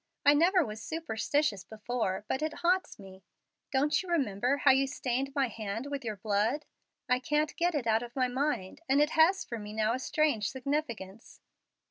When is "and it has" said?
8.89-9.45